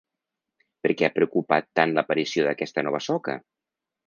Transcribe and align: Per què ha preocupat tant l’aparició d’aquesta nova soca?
Per 0.87 0.95
què 1.01 1.05
ha 1.07 1.13
preocupat 1.17 1.69
tant 1.81 1.93
l’aparició 1.99 2.47
d’aquesta 2.49 2.87
nova 2.89 3.03
soca? 3.11 3.39